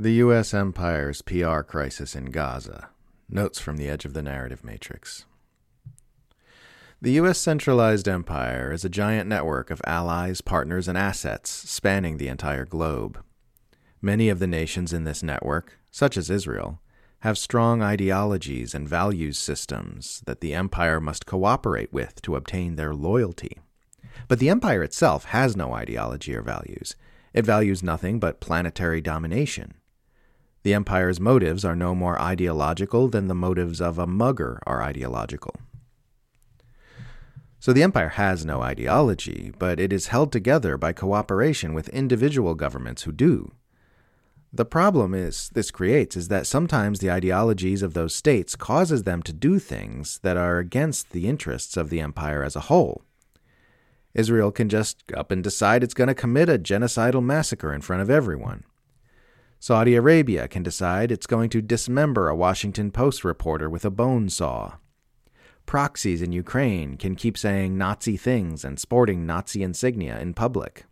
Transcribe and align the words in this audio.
The 0.00 0.12
U.S. 0.12 0.54
Empire's 0.54 1.22
PR 1.22 1.62
crisis 1.62 2.14
in 2.14 2.26
Gaza. 2.26 2.90
Notes 3.28 3.58
from 3.58 3.78
the 3.78 3.88
edge 3.88 4.04
of 4.04 4.14
the 4.14 4.22
narrative 4.22 4.62
matrix. 4.62 5.24
The 7.02 7.10
U.S. 7.14 7.36
centralized 7.36 8.06
empire 8.06 8.70
is 8.70 8.84
a 8.84 8.88
giant 8.88 9.28
network 9.28 9.72
of 9.72 9.82
allies, 9.84 10.40
partners, 10.40 10.86
and 10.86 10.96
assets 10.96 11.50
spanning 11.50 12.16
the 12.16 12.28
entire 12.28 12.64
globe. 12.64 13.24
Many 14.00 14.28
of 14.28 14.38
the 14.38 14.46
nations 14.46 14.92
in 14.92 15.02
this 15.02 15.20
network, 15.24 15.80
such 15.90 16.16
as 16.16 16.30
Israel, 16.30 16.80
have 17.22 17.36
strong 17.36 17.82
ideologies 17.82 18.76
and 18.76 18.88
values 18.88 19.36
systems 19.36 20.22
that 20.26 20.40
the 20.40 20.54
empire 20.54 21.00
must 21.00 21.26
cooperate 21.26 21.92
with 21.92 22.22
to 22.22 22.36
obtain 22.36 22.76
their 22.76 22.94
loyalty. 22.94 23.58
But 24.28 24.38
the 24.38 24.48
empire 24.48 24.84
itself 24.84 25.24
has 25.24 25.56
no 25.56 25.72
ideology 25.72 26.36
or 26.36 26.42
values. 26.42 26.94
It 27.34 27.44
values 27.44 27.82
nothing 27.82 28.20
but 28.20 28.38
planetary 28.38 29.00
domination. 29.00 29.74
The 30.62 30.74
empire's 30.74 31.20
motives 31.20 31.64
are 31.64 31.76
no 31.76 31.94
more 31.94 32.20
ideological 32.20 33.08
than 33.08 33.28
the 33.28 33.34
motives 33.34 33.80
of 33.80 33.98
a 33.98 34.06
mugger 34.06 34.60
are 34.66 34.82
ideological. 34.82 35.54
So 37.60 37.72
the 37.72 37.82
empire 37.82 38.10
has 38.10 38.44
no 38.44 38.62
ideology, 38.62 39.52
but 39.58 39.80
it 39.80 39.92
is 39.92 40.08
held 40.08 40.30
together 40.30 40.76
by 40.76 40.92
cooperation 40.92 41.74
with 41.74 41.88
individual 41.88 42.54
governments 42.54 43.02
who 43.02 43.12
do. 43.12 43.52
The 44.52 44.64
problem 44.64 45.12
is 45.12 45.50
this 45.50 45.70
creates 45.70 46.16
is 46.16 46.28
that 46.28 46.46
sometimes 46.46 47.00
the 47.00 47.10
ideologies 47.10 47.82
of 47.82 47.94
those 47.94 48.14
states 48.14 48.56
causes 48.56 49.02
them 49.02 49.22
to 49.24 49.32
do 49.32 49.58
things 49.58 50.20
that 50.22 50.36
are 50.36 50.58
against 50.58 51.10
the 51.10 51.28
interests 51.28 51.76
of 51.76 51.90
the 51.90 52.00
empire 52.00 52.42
as 52.42 52.56
a 52.56 52.60
whole. 52.60 53.02
Israel 54.14 54.50
can 54.50 54.68
just 54.68 55.02
up 55.14 55.30
and 55.30 55.44
decide 55.44 55.82
it's 55.82 55.94
going 55.94 56.08
to 56.08 56.14
commit 56.14 56.48
a 56.48 56.58
genocidal 56.58 57.22
massacre 57.22 57.74
in 57.74 57.82
front 57.82 58.02
of 58.02 58.08
everyone. 58.08 58.64
Saudi 59.60 59.96
Arabia 59.96 60.46
can 60.46 60.62
decide 60.62 61.10
it's 61.10 61.26
going 61.26 61.50
to 61.50 61.60
dismember 61.60 62.28
a 62.28 62.36
Washington 62.36 62.92
Post 62.92 63.24
reporter 63.24 63.68
with 63.68 63.84
a 63.84 63.90
bone 63.90 64.28
saw. 64.28 64.74
Proxies 65.66 66.22
in 66.22 66.30
Ukraine 66.32 66.96
can 66.96 67.16
keep 67.16 67.36
saying 67.36 67.76
Nazi 67.76 68.16
things 68.16 68.64
and 68.64 68.78
sporting 68.78 69.26
Nazi 69.26 69.64
insignia 69.64 70.18
in 70.20 70.32
public. 70.32 70.84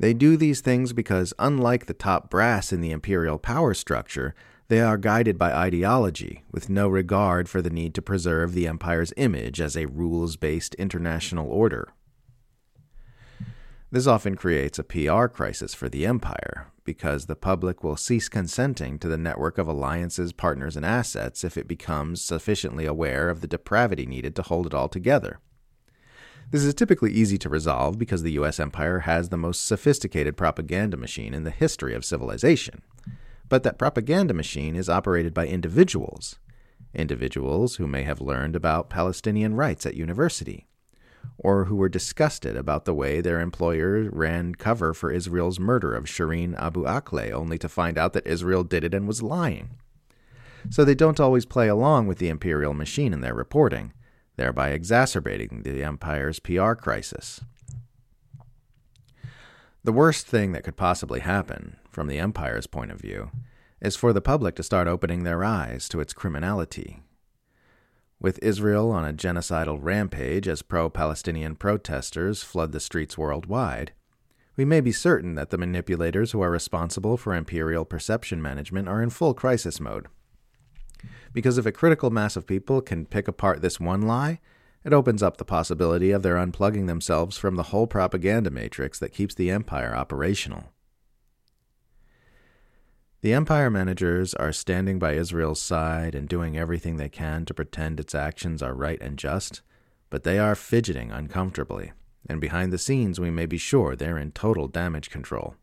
They 0.00 0.12
do 0.12 0.36
these 0.36 0.60
things 0.60 0.92
because, 0.92 1.32
unlike 1.38 1.86
the 1.86 1.94
top 1.94 2.28
brass 2.28 2.72
in 2.72 2.80
the 2.80 2.90
imperial 2.90 3.38
power 3.38 3.72
structure, 3.72 4.34
they 4.66 4.80
are 4.80 4.98
guided 4.98 5.38
by 5.38 5.52
ideology, 5.52 6.42
with 6.50 6.68
no 6.68 6.88
regard 6.88 7.48
for 7.48 7.62
the 7.62 7.70
need 7.70 7.94
to 7.94 8.02
preserve 8.02 8.52
the 8.52 8.66
empire's 8.66 9.12
image 9.16 9.60
as 9.60 9.76
a 9.76 9.86
rules 9.86 10.36
based 10.36 10.74
international 10.74 11.48
order. 11.48 11.88
This 13.92 14.06
often 14.06 14.36
creates 14.36 14.78
a 14.78 14.84
PR 14.84 15.26
crisis 15.26 15.74
for 15.74 15.86
the 15.86 16.06
empire, 16.06 16.72
because 16.82 17.26
the 17.26 17.36
public 17.36 17.84
will 17.84 17.98
cease 17.98 18.26
consenting 18.30 18.98
to 18.98 19.06
the 19.06 19.18
network 19.18 19.58
of 19.58 19.68
alliances, 19.68 20.32
partners, 20.32 20.78
and 20.78 20.86
assets 20.86 21.44
if 21.44 21.58
it 21.58 21.68
becomes 21.68 22.22
sufficiently 22.22 22.86
aware 22.86 23.28
of 23.28 23.42
the 23.42 23.46
depravity 23.46 24.06
needed 24.06 24.34
to 24.36 24.42
hold 24.42 24.66
it 24.66 24.72
all 24.72 24.88
together. 24.88 25.40
This 26.50 26.64
is 26.64 26.72
typically 26.72 27.12
easy 27.12 27.36
to 27.36 27.50
resolve 27.50 27.98
because 27.98 28.22
the 28.22 28.32
US 28.32 28.58
empire 28.58 29.00
has 29.00 29.28
the 29.28 29.36
most 29.36 29.62
sophisticated 29.62 30.38
propaganda 30.38 30.96
machine 30.96 31.34
in 31.34 31.44
the 31.44 31.50
history 31.50 31.94
of 31.94 32.02
civilization. 32.02 32.80
But 33.46 33.62
that 33.64 33.78
propaganda 33.78 34.32
machine 34.32 34.74
is 34.74 34.88
operated 34.88 35.34
by 35.34 35.48
individuals, 35.48 36.38
individuals 36.94 37.76
who 37.76 37.86
may 37.86 38.04
have 38.04 38.22
learned 38.22 38.56
about 38.56 38.88
Palestinian 38.88 39.52
rights 39.52 39.84
at 39.84 39.96
university, 39.96 40.66
or 41.38 41.64
who 41.64 41.76
were 41.76 41.88
disgusted 41.88 42.56
about 42.56 42.84
the 42.84 42.94
way 42.94 43.20
their 43.20 43.40
employer 43.40 44.08
ran 44.10 44.54
cover 44.54 44.94
for 44.94 45.10
Israel's 45.10 45.58
murder 45.58 45.94
of 45.94 46.04
Shireen 46.04 46.54
Abu 46.58 46.84
Akleh, 46.84 47.32
only 47.32 47.58
to 47.58 47.68
find 47.68 47.98
out 47.98 48.12
that 48.12 48.26
Israel 48.26 48.64
did 48.64 48.84
it 48.84 48.94
and 48.94 49.06
was 49.06 49.22
lying. 49.22 49.70
So 50.70 50.84
they 50.84 50.94
don't 50.94 51.20
always 51.20 51.44
play 51.44 51.68
along 51.68 52.06
with 52.06 52.18
the 52.18 52.28
imperial 52.28 52.74
machine 52.74 53.12
in 53.12 53.20
their 53.20 53.34
reporting 53.34 53.92
thereby 54.36 54.70
exacerbating 54.70 55.62
the 55.62 55.84
empire's 55.84 56.38
PR 56.38 56.72
crisis. 56.72 57.40
The 59.84 59.92
worst 59.92 60.26
thing 60.26 60.52
that 60.52 60.64
could 60.64 60.76
possibly 60.76 61.20
happen, 61.20 61.76
from 61.90 62.06
the 62.06 62.18
empire's 62.18 62.66
point 62.66 62.92
of 62.92 63.00
view, 63.00 63.30
is 63.80 63.96
for 63.96 64.12
the 64.12 64.20
public 64.20 64.54
to 64.56 64.62
start 64.62 64.86
opening 64.86 65.24
their 65.24 65.42
eyes 65.44 65.88
to 65.88 66.00
its 66.00 66.12
criminality. 66.12 67.02
With 68.22 68.38
Israel 68.40 68.92
on 68.92 69.04
a 69.04 69.12
genocidal 69.12 69.80
rampage 69.82 70.46
as 70.46 70.62
pro 70.62 70.88
Palestinian 70.88 71.56
protesters 71.56 72.44
flood 72.44 72.70
the 72.70 72.78
streets 72.78 73.18
worldwide, 73.18 73.90
we 74.56 74.64
may 74.64 74.80
be 74.80 74.92
certain 74.92 75.34
that 75.34 75.50
the 75.50 75.58
manipulators 75.58 76.30
who 76.30 76.40
are 76.40 76.50
responsible 76.50 77.16
for 77.16 77.34
imperial 77.34 77.84
perception 77.84 78.40
management 78.40 78.88
are 78.88 79.02
in 79.02 79.10
full 79.10 79.34
crisis 79.34 79.80
mode. 79.80 80.06
Because 81.32 81.58
if 81.58 81.66
a 81.66 81.72
critical 81.72 82.10
mass 82.10 82.36
of 82.36 82.46
people 82.46 82.80
can 82.80 83.06
pick 83.06 83.26
apart 83.26 83.60
this 83.60 83.80
one 83.80 84.02
lie, 84.02 84.38
it 84.84 84.92
opens 84.92 85.20
up 85.20 85.38
the 85.38 85.44
possibility 85.44 86.12
of 86.12 86.22
their 86.22 86.36
unplugging 86.36 86.86
themselves 86.86 87.36
from 87.36 87.56
the 87.56 87.64
whole 87.64 87.88
propaganda 87.88 88.52
matrix 88.52 89.00
that 89.00 89.12
keeps 89.12 89.34
the 89.34 89.50
empire 89.50 89.96
operational. 89.96 90.72
The 93.22 93.34
empire 93.34 93.70
managers 93.70 94.34
are 94.34 94.52
standing 94.52 94.98
by 94.98 95.12
Israel's 95.12 95.62
side 95.62 96.16
and 96.16 96.28
doing 96.28 96.58
everything 96.58 96.96
they 96.96 97.08
can 97.08 97.44
to 97.44 97.54
pretend 97.54 98.00
its 98.00 98.16
actions 98.16 98.64
are 98.64 98.74
right 98.74 99.00
and 99.00 99.16
just, 99.16 99.62
but 100.10 100.24
they 100.24 100.40
are 100.40 100.56
fidgeting 100.56 101.12
uncomfortably, 101.12 101.92
and 102.28 102.40
behind 102.40 102.72
the 102.72 102.78
scenes 102.78 103.20
we 103.20 103.30
may 103.30 103.46
be 103.46 103.58
sure 103.58 103.94
they're 103.94 104.18
in 104.18 104.32
total 104.32 104.66
damage 104.66 105.08
control. 105.08 105.54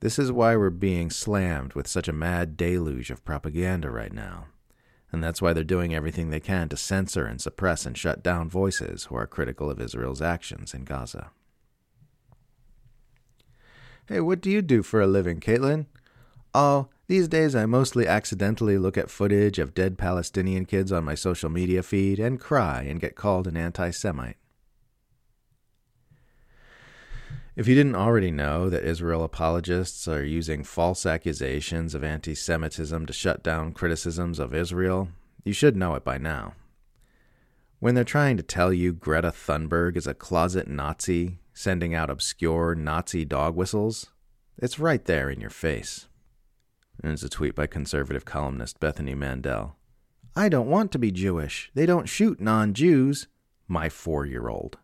This 0.00 0.18
is 0.18 0.32
why 0.32 0.56
we're 0.56 0.70
being 0.70 1.10
slammed 1.10 1.74
with 1.74 1.86
such 1.86 2.08
a 2.08 2.12
mad 2.12 2.56
deluge 2.56 3.12
of 3.12 3.24
propaganda 3.24 3.88
right 3.88 4.12
now. 4.12 4.46
And 5.12 5.22
that's 5.22 5.40
why 5.40 5.52
they're 5.52 5.62
doing 5.62 5.94
everything 5.94 6.30
they 6.30 6.40
can 6.40 6.68
to 6.70 6.76
censor 6.76 7.24
and 7.24 7.40
suppress 7.40 7.86
and 7.86 7.96
shut 7.96 8.20
down 8.20 8.50
voices 8.50 9.04
who 9.04 9.14
are 9.14 9.28
critical 9.28 9.70
of 9.70 9.80
Israel's 9.80 10.22
actions 10.22 10.74
in 10.74 10.82
Gaza. 10.82 11.30
Hey, 14.08 14.18
what 14.18 14.40
do 14.40 14.50
you 14.50 14.60
do 14.60 14.82
for 14.82 15.00
a 15.00 15.06
living, 15.06 15.38
Caitlin? 15.38 15.86
Oh, 16.54 16.88
these 17.06 17.28
days 17.28 17.54
I 17.54 17.66
mostly 17.66 18.06
accidentally 18.06 18.76
look 18.76 18.98
at 18.98 19.10
footage 19.10 19.58
of 19.58 19.74
dead 19.74 19.98
Palestinian 19.98 20.64
kids 20.64 20.90
on 20.90 21.04
my 21.04 21.14
social 21.14 21.50
media 21.50 21.82
feed 21.82 22.18
and 22.18 22.40
cry 22.40 22.82
and 22.82 23.00
get 23.00 23.14
called 23.14 23.46
an 23.46 23.56
anti 23.56 23.90
Semite. 23.90 24.36
If 27.56 27.68
you 27.68 27.74
didn't 27.74 27.96
already 27.96 28.30
know 28.30 28.70
that 28.70 28.84
Israel 28.84 29.22
apologists 29.22 30.08
are 30.08 30.24
using 30.24 30.64
false 30.64 31.04
accusations 31.04 31.94
of 31.94 32.02
anti 32.02 32.34
Semitism 32.34 33.06
to 33.06 33.12
shut 33.12 33.42
down 33.42 33.72
criticisms 33.72 34.38
of 34.38 34.54
Israel, 34.54 35.08
you 35.44 35.52
should 35.52 35.76
know 35.76 35.94
it 35.94 36.04
by 36.04 36.18
now. 36.18 36.54
When 37.78 37.94
they're 37.94 38.04
trying 38.04 38.36
to 38.36 38.42
tell 38.42 38.72
you 38.72 38.92
Greta 38.92 39.30
Thunberg 39.30 39.96
is 39.96 40.06
a 40.06 40.14
closet 40.14 40.68
Nazi 40.68 41.38
sending 41.52 41.94
out 41.94 42.10
obscure 42.10 42.74
Nazi 42.74 43.24
dog 43.24 43.56
whistles, 43.56 44.10
it's 44.58 44.78
right 44.78 45.04
there 45.04 45.30
in 45.30 45.40
your 45.40 45.50
face. 45.50 46.06
There's 47.02 47.24
a 47.24 47.30
tweet 47.30 47.54
by 47.54 47.66
conservative 47.66 48.24
columnist 48.26 48.78
Bethany 48.78 49.14
Mandel. 49.14 49.76
I 50.36 50.48
don't 50.48 50.68
want 50.68 50.92
to 50.92 50.98
be 50.98 51.10
Jewish. 51.10 51.70
They 51.74 51.86
don't 51.86 52.08
shoot 52.08 52.40
non 52.40 52.74
Jews. 52.74 53.26
My 53.66 53.88
four 53.88 54.26
year 54.26 54.48
old. 54.48 54.78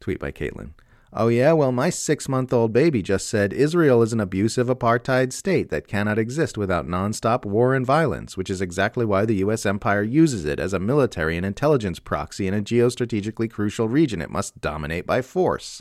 tweet 0.00 0.18
by 0.18 0.32
Caitlin. 0.32 0.72
Oh, 1.12 1.28
yeah? 1.28 1.52
Well, 1.52 1.72
my 1.72 1.88
six 1.88 2.28
month 2.28 2.52
old 2.52 2.74
baby 2.74 3.00
just 3.00 3.26
said 3.28 3.54
Israel 3.54 4.02
is 4.02 4.12
an 4.12 4.20
abusive 4.20 4.66
apartheid 4.66 5.32
state 5.32 5.70
that 5.70 5.88
cannot 5.88 6.18
exist 6.18 6.58
without 6.58 6.86
nonstop 6.86 7.46
war 7.46 7.74
and 7.74 7.86
violence, 7.86 8.36
which 8.36 8.50
is 8.50 8.60
exactly 8.60 9.06
why 9.06 9.24
the 9.24 9.36
U.S. 9.36 9.64
empire 9.64 10.02
uses 10.02 10.44
it 10.44 10.60
as 10.60 10.74
a 10.74 10.78
military 10.78 11.38
and 11.38 11.46
intelligence 11.46 12.00
proxy 12.00 12.46
in 12.46 12.52
a 12.52 12.60
geostrategically 12.60 13.50
crucial 13.50 13.88
region 13.88 14.20
it 14.20 14.30
must 14.30 14.60
dominate 14.60 15.06
by 15.06 15.22
force. 15.22 15.80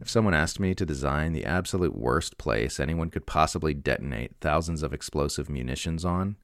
If 0.00 0.08
someone 0.08 0.32
asked 0.32 0.58
me 0.58 0.74
to 0.74 0.86
design 0.86 1.32
the 1.32 1.44
absolute 1.44 1.94
worst 1.94 2.38
place 2.38 2.80
anyone 2.80 3.10
could 3.10 3.26
possibly 3.26 3.74
detonate 3.74 4.32
thousands 4.40 4.82
of 4.82 4.94
explosive 4.94 5.50
munitions 5.50 6.04
on, 6.04 6.36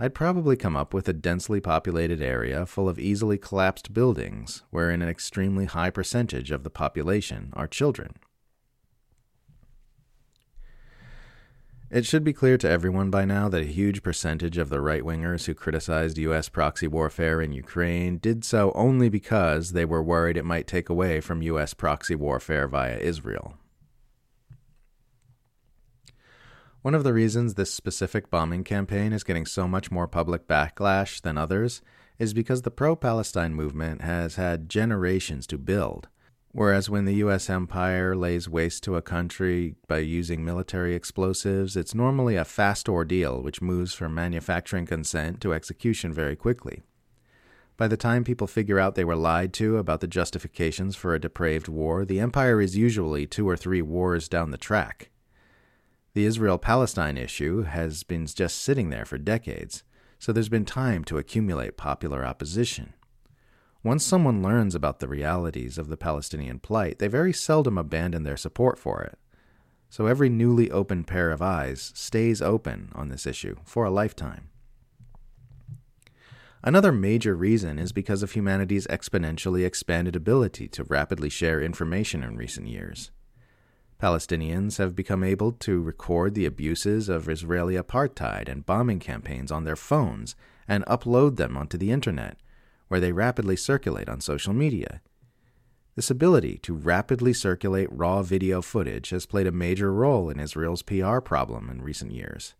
I'd 0.00 0.14
probably 0.14 0.56
come 0.56 0.76
up 0.76 0.92
with 0.92 1.08
a 1.08 1.12
densely 1.12 1.60
populated 1.60 2.20
area 2.20 2.66
full 2.66 2.88
of 2.88 2.98
easily 2.98 3.38
collapsed 3.38 3.94
buildings, 3.94 4.62
wherein 4.70 5.00
an 5.02 5.08
extremely 5.08 5.64
high 5.66 5.90
percentage 5.90 6.50
of 6.50 6.64
the 6.64 6.70
population 6.70 7.52
are 7.54 7.66
children. 7.68 8.14
It 11.90 12.04
should 12.04 12.22
be 12.22 12.34
clear 12.34 12.58
to 12.58 12.68
everyone 12.68 13.08
by 13.08 13.24
now 13.24 13.48
that 13.48 13.62
a 13.62 13.66
huge 13.66 14.02
percentage 14.02 14.58
of 14.58 14.68
the 14.68 14.82
right 14.82 15.02
wingers 15.02 15.46
who 15.46 15.54
criticized 15.54 16.18
U.S. 16.18 16.50
proxy 16.50 16.86
warfare 16.86 17.40
in 17.40 17.52
Ukraine 17.52 18.18
did 18.18 18.44
so 18.44 18.72
only 18.74 19.08
because 19.08 19.72
they 19.72 19.86
were 19.86 20.02
worried 20.02 20.36
it 20.36 20.44
might 20.44 20.66
take 20.66 20.90
away 20.90 21.22
from 21.22 21.40
U.S. 21.40 21.72
proxy 21.72 22.14
warfare 22.14 22.68
via 22.68 22.98
Israel. 22.98 23.54
One 26.82 26.94
of 26.94 27.04
the 27.04 27.14
reasons 27.14 27.54
this 27.54 27.72
specific 27.72 28.30
bombing 28.30 28.64
campaign 28.64 29.14
is 29.14 29.24
getting 29.24 29.46
so 29.46 29.66
much 29.66 29.90
more 29.90 30.06
public 30.06 30.46
backlash 30.46 31.22
than 31.22 31.38
others 31.38 31.80
is 32.18 32.34
because 32.34 32.62
the 32.62 32.70
pro 32.70 32.96
Palestine 32.96 33.54
movement 33.54 34.02
has 34.02 34.34
had 34.34 34.68
generations 34.68 35.46
to 35.46 35.56
build. 35.56 36.08
Whereas 36.52 36.88
when 36.88 37.04
the 37.04 37.16
US 37.16 37.50
empire 37.50 38.16
lays 38.16 38.48
waste 38.48 38.82
to 38.84 38.96
a 38.96 39.02
country 39.02 39.74
by 39.86 39.98
using 39.98 40.44
military 40.44 40.94
explosives, 40.94 41.76
it's 41.76 41.94
normally 41.94 42.36
a 42.36 42.44
fast 42.44 42.88
ordeal 42.88 43.42
which 43.42 43.60
moves 43.60 43.94
from 43.94 44.14
manufacturing 44.14 44.86
consent 44.86 45.40
to 45.42 45.52
execution 45.52 46.12
very 46.12 46.36
quickly. 46.36 46.82
By 47.76 47.86
the 47.86 47.96
time 47.96 48.24
people 48.24 48.48
figure 48.48 48.80
out 48.80 48.96
they 48.96 49.04
were 49.04 49.14
lied 49.14 49.52
to 49.54 49.76
about 49.76 50.00
the 50.00 50.08
justifications 50.08 50.96
for 50.96 51.14
a 51.14 51.20
depraved 51.20 51.68
war, 51.68 52.04
the 52.04 52.18
empire 52.18 52.60
is 52.60 52.76
usually 52.76 53.26
two 53.26 53.48
or 53.48 53.56
three 53.56 53.82
wars 53.82 54.28
down 54.28 54.50
the 54.50 54.58
track. 54.58 55.10
The 56.14 56.24
Israel 56.24 56.58
Palestine 56.58 57.16
issue 57.16 57.62
has 57.62 58.02
been 58.02 58.26
just 58.26 58.60
sitting 58.60 58.90
there 58.90 59.04
for 59.04 59.18
decades, 59.18 59.84
so 60.18 60.32
there's 60.32 60.48
been 60.48 60.64
time 60.64 61.04
to 61.04 61.18
accumulate 61.18 61.76
popular 61.76 62.24
opposition. 62.24 62.94
Once 63.88 64.04
someone 64.04 64.42
learns 64.42 64.74
about 64.74 64.98
the 64.98 65.08
realities 65.08 65.78
of 65.78 65.88
the 65.88 65.96
Palestinian 65.96 66.58
plight, 66.58 66.98
they 66.98 67.08
very 67.08 67.32
seldom 67.32 67.78
abandon 67.78 68.22
their 68.22 68.36
support 68.36 68.78
for 68.78 69.00
it. 69.00 69.18
So 69.88 70.04
every 70.04 70.28
newly 70.28 70.70
opened 70.70 71.06
pair 71.06 71.30
of 71.30 71.40
eyes 71.40 71.90
stays 71.94 72.42
open 72.42 72.92
on 72.94 73.08
this 73.08 73.26
issue 73.26 73.56
for 73.64 73.86
a 73.86 73.90
lifetime. 73.90 74.50
Another 76.62 76.92
major 76.92 77.34
reason 77.34 77.78
is 77.78 77.92
because 77.92 78.22
of 78.22 78.32
humanity's 78.32 78.86
exponentially 78.88 79.64
expanded 79.64 80.14
ability 80.14 80.68
to 80.68 80.84
rapidly 80.84 81.30
share 81.30 81.62
information 81.62 82.22
in 82.22 82.36
recent 82.36 82.66
years. 82.68 83.10
Palestinians 83.98 84.76
have 84.76 84.94
become 84.94 85.24
able 85.24 85.52
to 85.52 85.80
record 85.80 86.34
the 86.34 86.44
abuses 86.44 87.08
of 87.08 87.26
Israeli 87.26 87.74
apartheid 87.74 88.50
and 88.50 88.66
bombing 88.66 88.98
campaigns 88.98 89.50
on 89.50 89.64
their 89.64 89.76
phones 89.76 90.36
and 90.68 90.84
upload 90.84 91.36
them 91.36 91.56
onto 91.56 91.78
the 91.78 91.90
internet, 91.90 92.36
where 92.88 93.00
they 93.00 93.12
rapidly 93.12 93.56
circulate 93.56 94.08
on 94.08 94.20
social 94.20 94.52
media. 94.52 95.00
This 95.94 96.10
ability 96.10 96.58
to 96.58 96.74
rapidly 96.74 97.32
circulate 97.32 97.88
raw 97.90 98.22
video 98.22 98.62
footage 98.62 99.10
has 99.10 99.26
played 99.26 99.46
a 99.46 99.52
major 99.52 99.92
role 99.92 100.30
in 100.30 100.40
Israel's 100.40 100.82
PR 100.82 101.18
problem 101.20 101.68
in 101.70 101.82
recent 101.82 102.12
years 102.12 102.54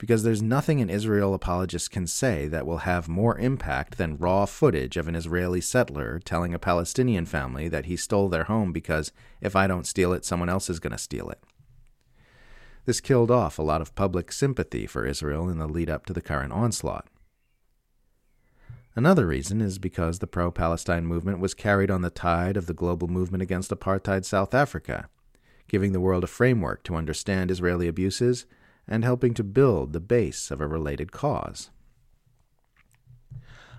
because 0.00 0.22
there's 0.22 0.40
nothing 0.40 0.80
an 0.80 0.88
Israel 0.88 1.34
apologist 1.34 1.90
can 1.90 2.06
say 2.06 2.48
that 2.48 2.66
will 2.66 2.78
have 2.78 3.06
more 3.06 3.38
impact 3.38 3.98
than 3.98 4.16
raw 4.16 4.46
footage 4.46 4.96
of 4.96 5.06
an 5.06 5.14
Israeli 5.14 5.60
settler 5.60 6.18
telling 6.24 6.54
a 6.54 6.58
Palestinian 6.58 7.26
family 7.26 7.68
that 7.68 7.84
he 7.84 7.96
stole 7.96 8.30
their 8.30 8.44
home 8.44 8.72
because 8.72 9.12
if 9.42 9.54
I 9.54 9.66
don't 9.66 9.86
steal 9.86 10.14
it, 10.14 10.24
someone 10.24 10.48
else 10.48 10.70
is 10.70 10.80
going 10.80 10.92
to 10.92 10.98
steal 10.98 11.28
it. 11.28 11.38
This 12.86 13.02
killed 13.02 13.30
off 13.30 13.58
a 13.58 13.62
lot 13.62 13.82
of 13.82 13.94
public 13.94 14.32
sympathy 14.32 14.86
for 14.86 15.04
Israel 15.04 15.50
in 15.50 15.58
the 15.58 15.68
lead 15.68 15.90
up 15.90 16.06
to 16.06 16.14
the 16.14 16.22
current 16.22 16.54
onslaught. 16.54 17.06
Another 18.96 19.26
reason 19.26 19.60
is 19.60 19.78
because 19.78 20.18
the 20.18 20.26
pro 20.26 20.50
Palestine 20.50 21.06
movement 21.06 21.38
was 21.38 21.54
carried 21.54 21.90
on 21.90 22.02
the 22.02 22.10
tide 22.10 22.56
of 22.56 22.66
the 22.66 22.74
global 22.74 23.06
movement 23.06 23.42
against 23.42 23.70
apartheid 23.70 24.24
South 24.24 24.52
Africa, 24.52 25.08
giving 25.68 25.92
the 25.92 26.00
world 26.00 26.24
a 26.24 26.26
framework 26.26 26.82
to 26.84 26.96
understand 26.96 27.50
Israeli 27.50 27.86
abuses 27.86 28.46
and 28.88 29.04
helping 29.04 29.32
to 29.34 29.44
build 29.44 29.92
the 29.92 30.00
base 30.00 30.50
of 30.50 30.60
a 30.60 30.66
related 30.66 31.12
cause. 31.12 31.70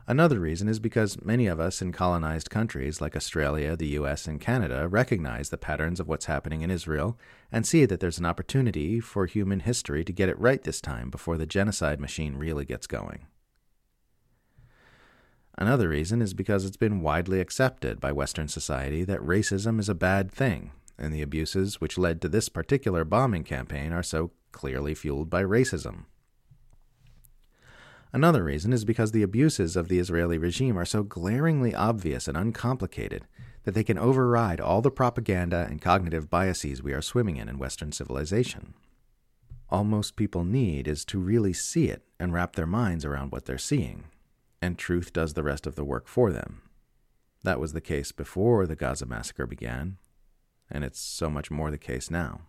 Another 0.08 0.40
reason 0.40 0.68
is 0.68 0.80
because 0.80 1.22
many 1.22 1.48
of 1.48 1.60
us 1.60 1.82
in 1.82 1.92
colonized 1.92 2.50
countries 2.50 3.02
like 3.02 3.16
Australia, 3.16 3.76
the 3.76 3.90
US, 4.00 4.28
and 4.28 4.42
Canada 4.42 4.88
recognize 4.88 5.50
the 5.50 5.58
patterns 5.58 6.00
of 6.00 6.08
what's 6.08 6.26
happening 6.26 6.62
in 6.62 6.72
Israel 6.72 7.20
and 7.52 7.66
see 7.66 7.86
that 7.86 8.00
there's 8.00 8.18
an 8.18 8.26
opportunity 8.26 9.00
for 9.00 9.26
human 9.26 9.60
history 9.60 10.04
to 10.06 10.14
get 10.14 10.30
it 10.30 10.40
right 10.40 10.64
this 10.64 10.82
time 10.82 11.10
before 11.10 11.38
the 11.38 11.46
genocide 11.46 12.00
machine 12.00 12.36
really 12.36 12.66
gets 12.66 12.88
going. 12.88 13.28
Another 15.58 15.90
reason 15.90 16.22
is 16.22 16.34
because 16.34 16.66
it's 16.66 16.78
been 16.78 17.02
widely 17.02 17.40
accepted 17.40 18.00
by 18.00 18.12
Western 18.12 18.48
society 18.48 19.04
that 19.04 19.20
racism 19.20 19.80
is 19.80 19.90
a 19.90 19.96
bad 19.96 20.32
thing, 20.32 20.72
and 20.98 21.14
the 21.14 21.22
abuses 21.22 21.82
which 21.82 21.98
led 21.98 22.22
to 22.22 22.30
this 22.30 22.50
particular 22.50 23.04
bombing 23.04 23.44
campaign 23.44 23.92
are 23.92 24.04
so 24.04 24.32
clearly 24.52 24.94
fueled 24.94 25.30
by 25.30 25.44
racism. 25.44 26.06
Another 28.14 28.44
reason 28.44 28.74
is 28.74 28.84
because 28.84 29.12
the 29.12 29.24
abuses 29.24 29.76
of 29.76 29.88
the 29.88 30.00
Israeli 30.00 30.38
regime 30.38 30.78
are 30.78 30.86
so 30.86 31.04
glaringly 31.04 31.74
obvious 31.74 32.28
and 32.28 32.38
uncomplicated 32.38 33.26
that 33.64 33.74
they 33.74 33.84
can 33.84 33.98
override 33.98 34.60
all 34.60 34.82
the 34.82 34.92
propaganda 34.92 35.68
and 35.70 35.82
cognitive 35.82 36.30
biases 36.30 36.84
we 36.84 36.94
are 36.94 37.02
swimming 37.02 37.38
in 37.38 37.48
in 37.48 37.58
Western 37.58 37.92
civilization. 37.92 38.74
All 39.70 39.86
most 39.86 40.18
people 40.18 40.44
need 40.44 40.88
is 40.88 41.06
to 41.06 41.20
really 41.20 41.54
see 41.54 41.88
it 41.88 42.04
and 42.20 42.34
wrap 42.34 42.56
their 42.56 42.68
minds 42.68 43.06
around 43.06 43.32
what 43.32 43.46
they're 43.46 43.58
seeing, 43.58 44.06
and 44.62 44.78
truth 44.78 45.14
does 45.14 45.34
the 45.34 45.44
rest 45.44 45.66
of 45.66 45.76
the 45.76 45.84
work 45.84 46.08
for 46.08 46.32
them. 46.32 46.62
That 47.44 47.60
was 47.60 47.74
the 47.74 47.82
case 47.82 48.12
before 48.12 48.68
the 48.68 48.76
Gaza 48.76 49.06
massacre 49.06 49.48
began, 49.48 49.98
and 50.70 50.84
it's 50.84 51.00
so 51.00 51.30
much 51.30 51.50
more 51.50 51.72
the 51.72 51.78
case 51.78 52.12
now. 52.12 52.42